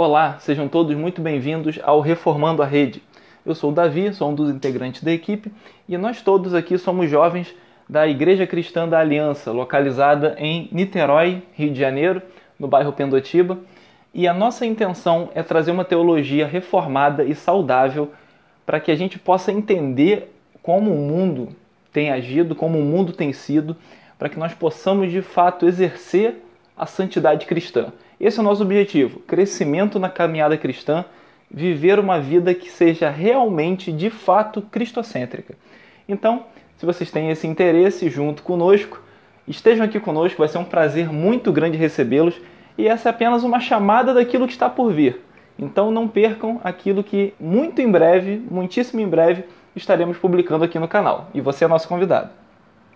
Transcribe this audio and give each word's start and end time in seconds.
Olá, 0.00 0.36
sejam 0.38 0.68
todos 0.68 0.96
muito 0.96 1.20
bem-vindos 1.20 1.80
ao 1.82 2.00
Reformando 2.00 2.62
a 2.62 2.64
Rede. 2.64 3.02
Eu 3.44 3.52
sou 3.52 3.72
o 3.72 3.74
Davi, 3.74 4.14
sou 4.14 4.30
um 4.30 4.34
dos 4.36 4.48
integrantes 4.48 5.02
da 5.02 5.10
equipe 5.10 5.50
e 5.88 5.98
nós 5.98 6.22
todos 6.22 6.54
aqui 6.54 6.78
somos 6.78 7.10
jovens 7.10 7.52
da 7.88 8.06
Igreja 8.06 8.46
Cristã 8.46 8.88
da 8.88 9.00
Aliança, 9.00 9.50
localizada 9.50 10.36
em 10.38 10.68
Niterói, 10.70 11.42
Rio 11.52 11.72
de 11.72 11.80
Janeiro, 11.80 12.22
no 12.56 12.68
bairro 12.68 12.92
Pendotiba. 12.92 13.58
E 14.14 14.28
a 14.28 14.32
nossa 14.32 14.64
intenção 14.64 15.30
é 15.34 15.42
trazer 15.42 15.72
uma 15.72 15.84
teologia 15.84 16.46
reformada 16.46 17.24
e 17.24 17.34
saudável 17.34 18.12
para 18.64 18.78
que 18.78 18.92
a 18.92 18.96
gente 18.96 19.18
possa 19.18 19.50
entender 19.50 20.32
como 20.62 20.92
o 20.92 20.96
mundo 20.96 21.48
tem 21.92 22.12
agido, 22.12 22.54
como 22.54 22.78
o 22.78 22.84
mundo 22.84 23.12
tem 23.12 23.32
sido, 23.32 23.76
para 24.16 24.28
que 24.28 24.38
nós 24.38 24.54
possamos 24.54 25.10
de 25.10 25.22
fato 25.22 25.66
exercer 25.66 26.40
a 26.78 26.86
santidade 26.86 27.46
cristã. 27.46 27.92
Esse 28.20 28.38
é 28.38 28.40
o 28.40 28.44
nosso 28.44 28.62
objetivo: 28.62 29.20
crescimento 29.20 29.98
na 29.98 30.08
caminhada 30.08 30.56
cristã, 30.56 31.04
viver 31.50 31.98
uma 31.98 32.20
vida 32.20 32.54
que 32.54 32.70
seja 32.70 33.10
realmente, 33.10 33.90
de 33.90 34.10
fato, 34.10 34.62
cristocêntrica. 34.62 35.54
Então, 36.08 36.44
se 36.76 36.86
vocês 36.86 37.10
têm 37.10 37.30
esse 37.30 37.46
interesse 37.46 38.08
junto 38.08 38.42
conosco, 38.42 39.02
estejam 39.46 39.84
aqui 39.84 39.98
conosco, 39.98 40.38
vai 40.38 40.48
ser 40.48 40.58
um 40.58 40.64
prazer 40.64 41.12
muito 41.12 41.52
grande 41.52 41.76
recebê-los 41.76 42.40
e 42.78 42.86
essa 42.86 43.08
é 43.08 43.10
apenas 43.10 43.42
uma 43.42 43.58
chamada 43.58 44.14
daquilo 44.14 44.46
que 44.46 44.52
está 44.52 44.70
por 44.70 44.92
vir. 44.92 45.20
Então 45.58 45.90
não 45.90 46.06
percam 46.06 46.60
aquilo 46.62 47.02
que 47.02 47.34
muito 47.40 47.82
em 47.82 47.90
breve, 47.90 48.40
muitíssimo 48.48 49.00
em 49.00 49.08
breve, 49.08 49.44
estaremos 49.74 50.16
publicando 50.16 50.64
aqui 50.64 50.78
no 50.78 50.86
canal. 50.86 51.28
E 51.34 51.40
você 51.40 51.64
é 51.64 51.68
nosso 51.68 51.88
convidado. 51.88 52.30